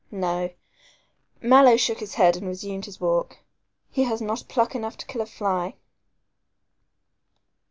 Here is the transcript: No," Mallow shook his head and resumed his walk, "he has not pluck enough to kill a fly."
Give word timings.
No," 0.09 0.49
Mallow 1.43 1.77
shook 1.77 1.99
his 1.99 2.15
head 2.15 2.35
and 2.35 2.47
resumed 2.47 2.85
his 2.85 2.99
walk, 2.99 3.37
"he 3.91 4.01
has 4.05 4.19
not 4.19 4.45
pluck 4.47 4.73
enough 4.73 4.97
to 4.97 5.05
kill 5.05 5.21
a 5.21 5.27
fly." 5.27 5.75